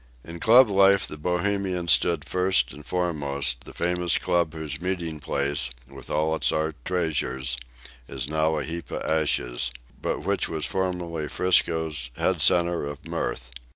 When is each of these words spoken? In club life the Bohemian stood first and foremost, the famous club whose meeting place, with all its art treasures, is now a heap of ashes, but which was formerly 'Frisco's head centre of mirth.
In 0.23 0.39
club 0.39 0.67
life 0.67 1.07
the 1.07 1.15
Bohemian 1.15 1.87
stood 1.87 2.25
first 2.25 2.73
and 2.73 2.83
foremost, 2.83 3.65
the 3.65 3.71
famous 3.71 4.17
club 4.17 4.51
whose 4.55 4.81
meeting 4.81 5.19
place, 5.19 5.69
with 5.87 6.09
all 6.09 6.33
its 6.35 6.51
art 6.51 6.75
treasures, 6.83 7.55
is 8.07 8.27
now 8.27 8.57
a 8.57 8.63
heap 8.63 8.89
of 8.89 9.03
ashes, 9.03 9.69
but 10.01 10.21
which 10.21 10.49
was 10.49 10.65
formerly 10.65 11.27
'Frisco's 11.27 12.09
head 12.15 12.41
centre 12.41 12.83
of 12.87 13.05
mirth. 13.05 13.51